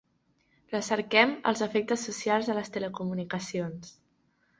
Recerquem 0.69 1.33
els 1.51 1.61
efectes 1.65 2.05
socials 2.09 2.49
de 2.53 2.55
les 2.61 2.73
telecomunicacions. 2.79 3.93